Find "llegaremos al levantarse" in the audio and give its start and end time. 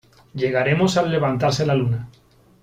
0.33-1.63